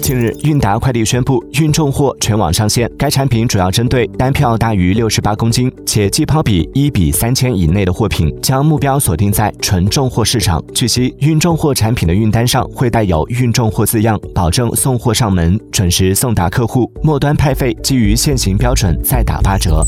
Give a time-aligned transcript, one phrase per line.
[0.00, 2.90] 近日，韵达快递宣布运重货全网上线。
[2.98, 10.62] 该产品主要针对单票大于六十八公斤且寄抛比一比三千以内的货品，将目标锁定在纯重货市场。
[10.74, 16.90] 据悉，运重货产品的运单上会带有“运重货”字样，保证送货上门，准时送达客户。
[17.02, 19.84] 末端派费基于现行标准再打八折。